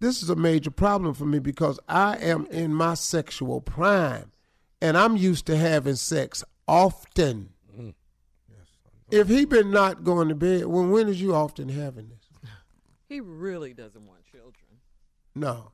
This 0.00 0.22
is 0.22 0.30
a 0.30 0.36
major 0.36 0.70
problem 0.70 1.14
for 1.14 1.24
me 1.24 1.38
because 1.38 1.80
I 1.88 2.16
am 2.18 2.46
in 2.46 2.74
my 2.74 2.94
sexual 2.94 3.60
prime 3.60 4.32
and 4.80 4.96
I'm 4.96 5.16
used 5.16 5.46
to 5.46 5.56
having 5.56 5.96
sex 5.96 6.44
often. 6.68 7.50
If 9.10 9.28
he 9.28 9.44
been 9.44 9.70
not 9.70 10.02
going 10.04 10.28
to 10.28 10.34
bed, 10.34 10.66
when 10.66 10.90
when 10.90 11.08
is 11.08 11.20
you 11.20 11.34
often 11.34 11.68
having 11.68 12.08
this? 12.08 12.50
He 13.08 13.20
really 13.20 13.72
doesn't 13.72 14.04
want 14.04 14.24
children. 14.24 14.52
No. 15.34 15.72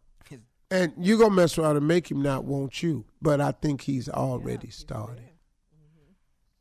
And 0.70 0.92
you 0.98 1.18
gonna 1.18 1.34
mess 1.34 1.58
around 1.58 1.76
and 1.76 1.86
make 1.86 2.10
him 2.10 2.22
not 2.22 2.44
want 2.44 2.82
you. 2.82 3.04
But 3.20 3.42
I 3.42 3.52
think 3.52 3.82
he's 3.82 4.08
already 4.08 4.70
started. 4.70 5.18
Mm-hmm. 5.18 6.12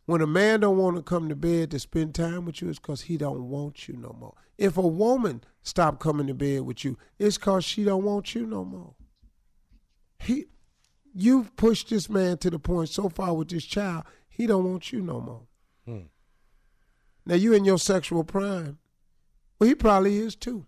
When 0.05 0.21
a 0.21 0.27
man 0.27 0.59
don't 0.61 0.77
want 0.77 0.97
to 0.97 1.01
come 1.01 1.29
to 1.29 1.35
bed 1.35 1.71
to 1.71 1.79
spend 1.79 2.13
time 2.13 2.45
with 2.45 2.61
you, 2.61 2.67
it's 2.69 2.77
because 2.77 3.03
he 3.03 3.15
don't 3.15 3.49
want 3.49 3.87
you 3.87 3.95
no 3.95 4.13
more. 4.19 4.35
If 4.61 4.77
a 4.77 4.87
woman 4.87 5.43
stop 5.63 5.99
coming 5.99 6.27
to 6.27 6.35
bed 6.35 6.61
with 6.61 6.85
you, 6.85 6.95
it's 7.17 7.35
because 7.35 7.65
she 7.65 7.83
don't 7.83 8.03
want 8.03 8.35
you 8.35 8.45
no 8.45 8.63
more. 8.63 8.93
He, 10.19 10.45
you've 11.15 11.55
pushed 11.55 11.89
this 11.89 12.07
man 12.07 12.37
to 12.37 12.51
the 12.51 12.59
point 12.59 12.89
so 12.89 13.09
far 13.09 13.33
with 13.33 13.49
this 13.49 13.65
child, 13.65 14.03
he 14.29 14.45
don't 14.45 14.63
want 14.63 14.93
you 14.93 15.01
no 15.01 15.19
more. 15.19 15.41
Hmm. 15.87 16.05
Now 17.25 17.33
you 17.33 17.53
in 17.53 17.65
your 17.65 17.79
sexual 17.79 18.23
prime. 18.23 18.77
Well, 19.57 19.67
he 19.67 19.73
probably 19.73 20.19
is 20.19 20.35
too. 20.35 20.67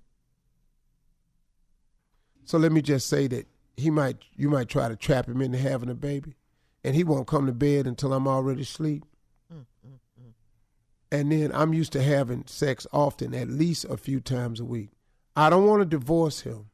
So 2.46 2.58
let 2.58 2.72
me 2.72 2.82
just 2.82 3.06
say 3.06 3.28
that 3.28 3.46
he 3.78 3.92
might 3.92 4.18
you 4.36 4.50
might 4.50 4.70
try 4.70 4.90
to 4.90 4.96
trap 4.96 5.28
him 5.28 5.40
into 5.40 5.60
having 5.60 5.90
a 5.90 5.94
baby, 5.94 6.34
and 6.84 6.96
he 6.96 7.04
won't 7.04 7.28
come 7.28 7.46
to 7.46 7.54
bed 7.54 7.86
until 7.86 8.12
I'm 8.12 8.28
already 8.28 8.64
asleep. 8.64 9.06
And 11.14 11.32
then 11.32 11.52
I'm 11.54 11.76
used 11.76 11.94
to 11.94 12.02
having 12.02 12.44
sex 12.48 12.88
often, 12.92 13.36
at 13.36 13.48
least 13.48 13.86
a 13.86 13.98
few 13.98 14.20
times 14.20 14.60
a 14.60 14.66
week. 14.66 14.90
I 15.36 15.52
don't 15.52 15.68
want 15.68 15.82
to 15.82 15.86
divorce 15.86 16.42
him 16.42 16.72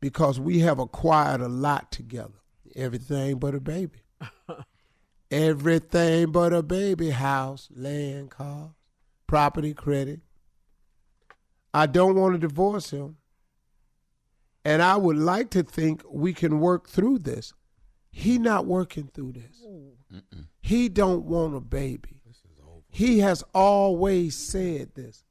because 0.00 0.38
we 0.38 0.60
have 0.60 0.78
acquired 0.78 1.40
a 1.40 1.48
lot 1.48 1.90
together. 1.90 2.38
Everything 2.76 3.40
but 3.40 3.56
a 3.56 3.60
baby. 3.60 3.98
Everything 5.32 6.30
but 6.30 6.52
a 6.52 6.62
baby. 6.62 7.10
House, 7.10 7.68
land, 7.74 8.30
cars, 8.30 8.70
property, 9.26 9.74
credit. 9.74 10.20
I 11.74 11.86
don't 11.86 12.14
want 12.14 12.34
to 12.34 12.38
divorce 12.38 12.90
him. 12.90 13.16
And 14.64 14.82
I 14.82 14.96
would 14.96 15.16
like 15.16 15.50
to 15.50 15.64
think 15.64 16.04
we 16.08 16.32
can 16.32 16.60
work 16.60 16.88
through 16.88 17.18
this. 17.18 17.52
He 18.12 18.38
not 18.38 18.66
working 18.66 19.10
through 19.12 19.32
this. 19.32 19.66
He 20.60 20.88
don't 20.88 21.24
want 21.24 21.56
a 21.56 21.60
baby. 21.60 22.21
He 22.92 23.20
has 23.20 23.42
always 23.54 24.36
said 24.36 24.94
this. 24.94 25.24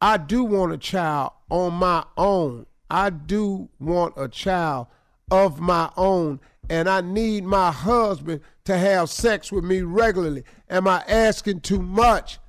I 0.00 0.16
do 0.16 0.42
want 0.42 0.72
a 0.72 0.78
child 0.78 1.30
on 1.48 1.74
my 1.74 2.04
own. 2.16 2.66
I 2.90 3.10
do 3.10 3.68
want 3.78 4.14
a 4.16 4.26
child 4.26 4.88
of 5.30 5.60
my 5.60 5.90
own. 5.96 6.40
And 6.68 6.88
I 6.88 7.00
need 7.00 7.44
my 7.44 7.70
husband 7.70 8.40
to 8.64 8.76
have 8.76 9.10
sex 9.10 9.52
with 9.52 9.62
me 9.62 9.82
regularly. 9.82 10.42
Am 10.68 10.88
I 10.88 11.04
asking 11.06 11.60
too 11.60 11.80
much? 11.80 12.40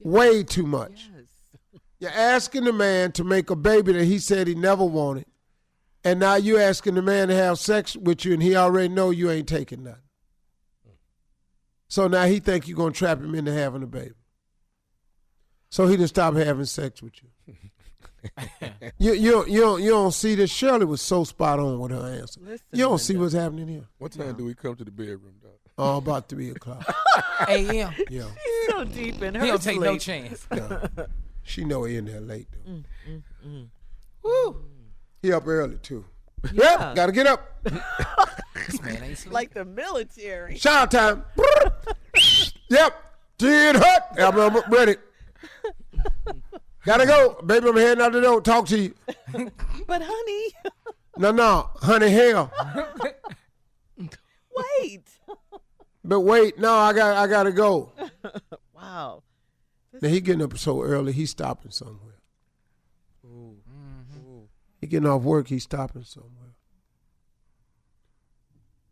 Way 0.00 0.42
too 0.42 0.66
much. 0.66 1.08
You're 2.00 2.10
asking 2.10 2.64
the 2.64 2.72
man 2.72 3.12
to 3.12 3.22
make 3.22 3.50
a 3.50 3.56
baby 3.56 3.92
that 3.92 4.04
he 4.04 4.18
said 4.18 4.48
he 4.48 4.56
never 4.56 4.84
wanted. 4.84 5.26
And 6.02 6.18
now 6.18 6.34
you're 6.34 6.60
asking 6.60 6.96
the 6.96 7.02
man 7.02 7.28
to 7.28 7.36
have 7.36 7.60
sex 7.60 7.96
with 7.96 8.24
you 8.24 8.32
and 8.34 8.42
he 8.42 8.56
already 8.56 8.88
know 8.88 9.10
you 9.10 9.30
ain't 9.30 9.48
taking 9.48 9.84
nothing. 9.84 10.00
So 11.88 12.08
now 12.08 12.24
he 12.26 12.38
think 12.40 12.66
you're 12.68 12.76
gonna 12.76 12.92
trap 12.92 13.18
him 13.18 13.34
into 13.34 13.52
having 13.52 13.82
a 13.82 13.86
baby. 13.86 14.14
So 15.70 15.86
he 15.86 15.96
done 15.96 16.08
stop 16.08 16.34
having 16.34 16.64
sex 16.64 17.02
with 17.02 17.14
you. 17.22 17.54
you 18.98 19.12
you 19.12 19.30
don't- 19.30 19.48
you 19.48 19.60
don't, 19.60 19.82
you 19.82 19.90
don't 19.90 20.12
see 20.12 20.34
this. 20.34 20.50
Shirley 20.50 20.84
was 20.84 21.00
so 21.00 21.22
spot 21.24 21.58
on 21.60 21.78
with 21.78 21.92
her 21.92 22.20
answer. 22.20 22.40
you 22.72 22.84
don't 22.84 22.98
see 22.98 23.16
what's 23.16 23.34
happening 23.34 23.68
here. 23.68 23.84
What 23.98 24.12
time 24.12 24.34
do 24.36 24.44
we 24.44 24.54
come 24.54 24.74
to 24.76 24.84
the 24.84 24.90
bedroom, 24.90 25.34
dog? 25.42 25.52
Oh, 25.78 25.98
about 25.98 26.28
three 26.28 26.50
o'clock. 26.50 26.84
A.M. 27.48 27.92
Yeah. 28.08 28.24
She's 28.44 28.68
so 28.70 28.84
deep 28.84 29.20
in 29.22 29.34
her 29.34 29.42
He 29.44 29.48
don't 29.48 29.62
take 29.62 29.78
no 29.78 29.98
chance. 29.98 30.46
Yeah. 30.52 30.86
She 31.42 31.64
know 31.64 31.84
he 31.84 31.96
in 31.96 32.06
there 32.06 32.20
late 32.20 32.48
though. 32.50 32.72
Mm, 32.72 32.84
mm, 33.08 33.22
mm. 33.46 33.66
Woo. 34.22 34.64
He 35.22 35.32
up 35.32 35.46
early 35.46 35.76
too. 35.76 36.04
Yeah. 36.52 36.62
Yep, 36.88 36.94
gotta 36.96 37.12
get 37.12 37.26
up. 37.26 37.60
This 38.66 38.80
man 38.82 39.02
ain't 39.02 39.18
sleep. 39.18 39.32
Like 39.34 39.54
the 39.54 39.64
military. 39.64 40.56
Shower 40.56 40.86
time. 40.86 41.24
yep. 42.70 42.94
Did 43.38 43.76
hurt. 43.76 44.02
I'm, 44.18 44.38
I'm 44.38 44.70
ready. 44.72 44.96
Gotta 46.84 47.04
go, 47.06 47.40
baby. 47.44 47.68
I'm 47.68 47.76
heading 47.76 48.02
out 48.02 48.12
the 48.12 48.20
door. 48.20 48.40
Talk 48.40 48.66
to 48.68 48.78
you. 48.78 48.94
But 49.86 50.02
honey, 50.04 50.52
No, 51.18 51.30
no, 51.30 51.70
honey, 51.76 52.10
hell. 52.10 52.52
wait. 54.80 55.02
But 56.04 56.20
wait, 56.20 56.58
no, 56.58 56.74
I 56.74 56.92
got, 56.92 57.16
I 57.16 57.26
gotta 57.28 57.52
go. 57.52 57.92
Wow. 58.74 59.22
Now 60.00 60.08
he 60.08 60.20
getting 60.20 60.42
up 60.42 60.58
so 60.58 60.82
early. 60.82 61.12
He's 61.12 61.30
stopping 61.30 61.70
somewhere. 61.70 62.18
He 64.80 64.86
getting 64.88 65.08
off 65.08 65.22
work. 65.22 65.48
He's 65.48 65.62
stopping 65.64 66.02
somewhere. 66.04 66.45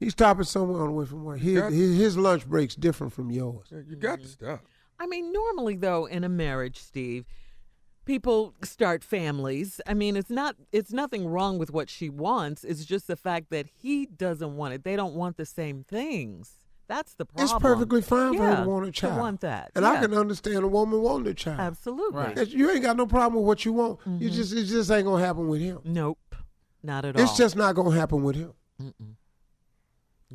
He's 0.04 0.12
stopping 0.12 0.44
somewhere 0.44 0.82
on 0.82 0.88
the 0.88 0.92
way 0.94 1.04
from 1.06 1.24
work. 1.24 1.38
His, 1.40 1.60
Got- 1.60 1.72
his, 1.72 1.96
his 1.96 2.16
lunch 2.16 2.46
break's 2.46 2.74
different 2.74 3.12
from 3.12 3.30
yours. 3.30 3.66
You 3.70 3.96
got 3.96 4.20
to 4.20 4.28
stop. 4.28 4.64
I 4.98 5.06
mean, 5.06 5.32
normally 5.32 5.76
though, 5.76 6.06
in 6.06 6.22
a 6.24 6.28
marriage, 6.28 6.78
Steve, 6.78 7.24
people 8.04 8.54
start 8.62 9.02
families. 9.02 9.80
I 9.86 9.94
mean, 9.94 10.16
it's 10.16 10.30
not 10.30 10.56
it's 10.72 10.92
nothing 10.92 11.26
wrong 11.26 11.58
with 11.58 11.70
what 11.70 11.90
she 11.90 12.08
wants. 12.08 12.64
It's 12.64 12.84
just 12.84 13.06
the 13.06 13.16
fact 13.16 13.50
that 13.50 13.66
he 13.66 14.06
doesn't 14.06 14.56
want 14.56 14.74
it. 14.74 14.84
They 14.84 14.96
don't 14.96 15.14
want 15.14 15.36
the 15.36 15.46
same 15.46 15.82
things. 15.84 16.52
That's 16.86 17.14
the 17.14 17.24
problem. 17.24 17.44
It's 17.44 17.62
perfectly 17.62 18.02
fine 18.02 18.36
for 18.36 18.42
her 18.46 18.56
to 18.62 18.68
want 18.68 18.86
a 18.86 18.92
child. 18.92 19.18
want 19.18 19.40
that. 19.40 19.70
and 19.74 19.86
I 19.86 20.00
can 20.02 20.12
understand 20.12 20.58
a 20.64 20.68
woman 20.68 21.00
wanting 21.00 21.28
a 21.32 21.34
child. 21.34 21.58
Absolutely. 21.58 22.18
Right. 22.18 22.46
You 22.48 22.70
ain't 22.70 22.82
got 22.82 22.96
no 22.98 23.06
problem 23.06 23.36
with 23.40 23.46
what 23.46 23.64
you 23.64 23.72
want. 23.72 24.00
You 24.06 24.28
Mhm. 24.28 24.32
just 24.32 24.52
it 24.52 24.64
just 24.64 24.90
ain't 24.90 25.06
gonna 25.06 25.24
happen 25.24 25.48
with 25.48 25.62
him. 25.62 25.78
Nope. 25.84 26.18
Not 26.82 27.06
at 27.06 27.16
all. 27.16 27.22
It's 27.22 27.36
just 27.38 27.56
not 27.56 27.74
gonna 27.74 27.96
happen 27.96 28.22
with 28.22 28.36
him. 28.36 28.52
Mm-mm. 28.80 29.14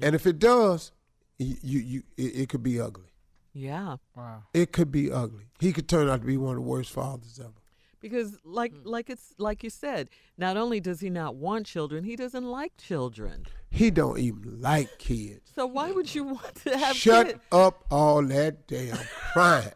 And 0.01 0.15
if 0.15 0.25
it 0.25 0.39
does, 0.39 0.91
you 1.37 1.55
you, 1.61 1.79
you 1.79 2.03
it, 2.17 2.41
it 2.41 2.49
could 2.49 2.63
be 2.63 2.79
ugly. 2.79 3.09
Yeah. 3.53 3.97
Wow. 4.15 4.43
It 4.53 4.71
could 4.71 4.91
be 4.91 5.11
ugly. 5.11 5.45
He 5.59 5.73
could 5.73 5.89
turn 5.89 6.09
out 6.09 6.21
to 6.21 6.27
be 6.27 6.37
one 6.37 6.51
of 6.51 6.55
the 6.63 6.69
worst 6.69 6.91
fathers 6.91 7.39
ever. 7.39 7.51
Because 7.99 8.37
like 8.45 8.71
hmm. 8.71 8.87
like 8.87 9.09
it's 9.09 9.33
like 9.37 9.63
you 9.63 9.69
said, 9.69 10.09
not 10.37 10.55
only 10.55 10.79
does 10.79 11.01
he 11.01 11.09
not 11.09 11.35
want 11.35 11.65
children, 11.65 12.03
he 12.03 12.15
doesn't 12.15 12.45
like 12.45 12.77
children. 12.77 13.45
He 13.69 13.91
don't 13.91 14.17
even 14.19 14.61
like 14.61 14.97
kids. 14.99 15.51
So 15.53 15.65
why 15.67 15.91
would 15.91 16.13
you 16.15 16.23
want 16.23 16.55
to 16.63 16.77
have 16.77 16.95
Shut 16.95 17.27
kids? 17.27 17.39
up 17.51 17.83
all 17.91 18.23
that 18.23 18.67
damn 18.67 18.97
crying. 19.33 19.71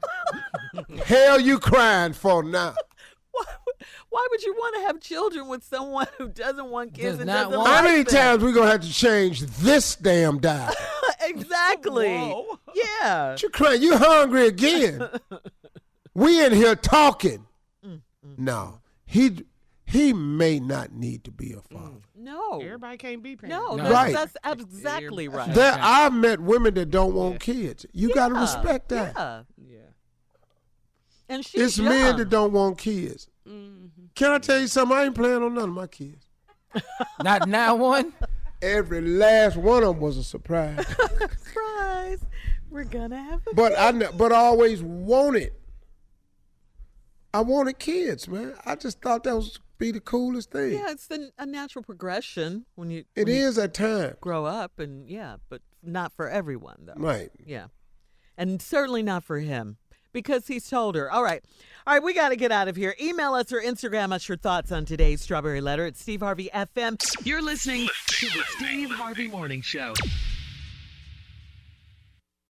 Hell 1.06 1.40
you 1.40 1.60
crying 1.60 2.14
for 2.14 2.44
now. 2.44 2.76
Why, 3.32 3.44
would- 3.46 3.63
why 4.10 4.26
would 4.32 4.44
you 4.44 4.54
want 4.54 4.76
to 4.76 4.82
have 4.88 5.00
children 5.00 5.48
with 5.48 5.64
someone 5.64 6.08
who 6.18 6.30
doesn't 6.30 6.70
want 6.70 6.94
kids 6.94 7.14
Does 7.14 7.20
and 7.20 7.28
not 7.28 7.46
doesn't 7.46 7.58
want- 7.60 7.70
How 7.70 7.76
like 7.76 7.84
many 7.84 8.04
them? 8.04 8.14
times 8.14 8.44
we 8.44 8.52
gonna 8.52 8.72
have 8.72 8.82
to 8.82 8.94
change 8.94 9.42
this 9.42 9.96
damn 9.96 10.40
diet? 10.40 10.76
exactly. 11.24 12.18
Whoa. 12.18 12.60
Yeah. 12.74 13.32
What 13.32 13.44
you 13.44 13.50
crying? 13.50 13.82
You 13.82 13.98
hungry 13.98 14.48
again? 14.48 15.08
we 16.14 16.44
in 16.44 16.54
here 16.54 16.76
talking. 16.76 17.46
Mm, 17.86 18.02
mm 18.26 18.38
No, 18.38 18.54
mm. 18.54 18.80
he 19.06 19.46
he 19.86 20.12
may 20.12 20.60
not 20.60 20.92
need 20.92 21.24
to 21.26 21.32
be 21.32 21.52
a 21.52 21.58
mm. 21.58 21.70
father. 21.72 22.02
No. 22.16 22.60
Everybody 22.62 22.98
can't 22.98 23.22
be 23.22 23.36
parents. 23.36 23.56
No, 23.56 23.76
No. 23.76 23.84
that's, 23.84 23.94
Right. 23.94 24.30
that's 24.44 24.62
exactly 24.62 25.28
right. 25.28 25.54
There, 25.54 25.78
I've 25.80 26.14
met 26.14 26.40
women 26.40 26.74
that 26.76 26.90
don't 26.90 27.14
want 27.14 27.40
kids. 27.40 27.86
You 27.92 28.14
got 28.14 28.30
to 28.30 28.36
Yeah, 28.36 28.42
respect 28.42 28.90
that. 28.90 29.14
Yeah. 29.16 29.44
Yeah. 31.34 31.36
And 31.36 31.46
she's 31.46 31.62
It's 31.62 31.78
young. 31.78 31.90
men 31.90 32.18
that 32.18 32.30
don't 32.30 32.52
want 32.54 32.78
kids. 32.78 33.28
Mm-hmm. 33.48 34.06
Can 34.16 34.32
I 34.32 34.38
tell 34.40 34.60
you 34.60 34.68
something? 34.68 34.96
I 34.98 35.06
ain't 35.06 35.16
playing 35.16 35.42
on 35.44 35.54
none 35.56 35.70
of 35.70 35.76
my 35.76 35.88
kids. 35.88 36.26
Not 37.24 37.48
now 37.48 37.76
one. 37.76 38.14
Every 38.62 39.02
last 39.02 39.58
one 39.58 39.84
of 39.84 39.90
them 39.96 40.00
was 40.00 40.18
a 40.18 40.24
surprise. 40.24 40.86
Surprise. 41.44 42.20
We're 42.70 42.86
gonna 42.86 43.22
have 43.22 43.42
a 43.52 43.54
but 43.54 43.78
I 43.78 43.92
ne- 43.92 44.12
but 44.18 44.32
I 44.32 44.38
always 44.38 44.82
wanted. 44.82 45.52
I 47.34 47.42
wanted 47.42 47.78
kids, 47.80 48.28
man. 48.28 48.54
I 48.66 48.76
just 48.76 49.02
thought 49.02 49.24
that 49.26 49.36
was 49.36 49.60
be 49.78 49.92
the 49.92 50.00
coolest 50.00 50.52
thing. 50.52 50.74
Yeah, 50.74 50.92
it's 50.92 51.08
the, 51.08 51.32
a 51.38 51.46
natural 51.46 51.84
progression 51.84 52.66
when 52.76 52.90
you 52.90 53.04
It 53.16 53.26
when 53.28 53.36
you 53.36 53.62
at 53.62 53.74
times. 53.74 54.16
grow 54.22 54.46
up 54.46 54.80
and 54.80 55.08
yeah, 55.10 55.38
but 55.50 55.62
not 55.84 56.14
for 56.14 56.30
everyone 56.30 56.78
though. 56.86 56.94
Right. 56.96 57.30
Yeah. 57.46 57.68
And 58.38 58.62
certainly 58.62 59.04
not 59.04 59.24
for 59.24 59.40
him 59.40 59.78
because 60.14 60.48
he's 60.48 60.70
told 60.70 60.96
her. 60.96 61.12
All 61.12 61.24
right. 61.24 61.44
All 61.86 61.94
right, 61.94 62.02
we 62.02 62.14
got 62.14 62.30
to 62.30 62.38
get 62.38 62.54
out 62.54 62.70
of 62.70 62.78
here. 62.78 62.96
Email 63.02 63.34
us 63.34 63.52
or 63.52 63.60
Instagram 63.60 64.14
us 64.14 64.30
your 64.30 64.38
thoughts 64.38 64.72
on 64.72 64.86
today's 64.86 65.22
Strawberry 65.22 65.60
Letter 65.60 65.86
at 65.86 65.98
Steve 65.98 66.22
Harvey 66.22 66.50
FM. 66.54 66.98
You're 67.26 67.42
listening 67.42 67.90
to 68.08 68.28
the 68.28 68.44
Steve 68.56 68.90
Harvey 68.90 69.28
Morning 69.28 69.62
Show. 69.62 69.94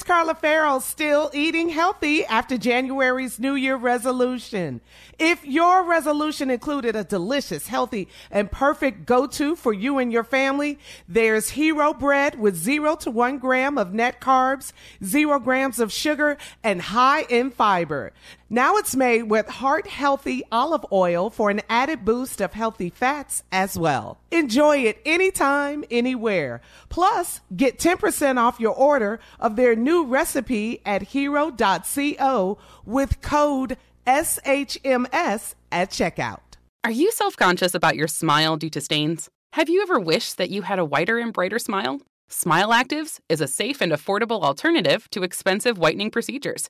Carla 0.11 0.35
Ferrell, 0.35 0.81
still 0.81 1.31
eating 1.33 1.69
healthy 1.69 2.25
after 2.25 2.57
January's 2.57 3.39
New 3.39 3.55
Year 3.55 3.77
resolution. 3.77 4.81
If 5.17 5.45
your 5.45 5.85
resolution 5.85 6.49
included 6.49 6.97
a 6.97 7.05
delicious, 7.05 7.67
healthy, 7.67 8.09
and 8.29 8.51
perfect 8.51 9.05
go-to 9.05 9.55
for 9.55 9.71
you 9.71 9.99
and 9.99 10.11
your 10.11 10.25
family, 10.25 10.79
there's 11.07 11.51
Hero 11.51 11.93
Bread 11.93 12.37
with 12.37 12.57
zero 12.57 12.97
to 12.97 13.09
one 13.09 13.37
gram 13.37 13.77
of 13.77 13.93
net 13.93 14.19
carbs, 14.19 14.73
zero 15.01 15.39
grams 15.39 15.79
of 15.79 15.93
sugar, 15.93 16.37
and 16.61 16.81
high 16.81 17.21
in 17.29 17.49
fiber. 17.49 18.11
Now 18.53 18.75
it's 18.75 18.97
made 18.97 19.23
with 19.29 19.47
heart 19.47 19.87
healthy 19.87 20.43
olive 20.51 20.85
oil 20.91 21.29
for 21.29 21.49
an 21.49 21.61
added 21.69 22.03
boost 22.03 22.41
of 22.41 22.51
healthy 22.51 22.89
fats 22.89 23.43
as 23.49 23.77
well. 23.77 24.19
Enjoy 24.29 24.79
it 24.79 25.01
anytime, 25.05 25.85
anywhere. 25.89 26.59
Plus, 26.89 27.39
get 27.55 27.79
10% 27.79 28.37
off 28.37 28.59
your 28.59 28.73
order 28.73 29.21
of 29.39 29.55
their 29.55 29.73
new 29.73 30.03
recipe 30.03 30.81
at 30.85 31.01
hero.co 31.01 32.57
with 32.85 33.21
code 33.21 33.77
SHMS 34.05 35.55
at 35.71 35.91
checkout. 35.91 36.57
Are 36.83 36.91
you 36.91 37.09
self 37.13 37.37
conscious 37.37 37.73
about 37.73 37.95
your 37.95 38.09
smile 38.09 38.57
due 38.57 38.69
to 38.71 38.81
stains? 38.81 39.29
Have 39.53 39.69
you 39.69 39.81
ever 39.81 39.97
wished 39.97 40.37
that 40.37 40.49
you 40.49 40.63
had 40.63 40.77
a 40.77 40.83
whiter 40.83 41.19
and 41.19 41.31
brighter 41.31 41.57
smile? 41.57 42.01
Smile 42.27 42.71
Actives 42.71 43.21
is 43.29 43.39
a 43.39 43.47
safe 43.47 43.79
and 43.79 43.93
affordable 43.93 44.41
alternative 44.41 45.09
to 45.11 45.23
expensive 45.23 45.77
whitening 45.77 46.11
procedures. 46.11 46.69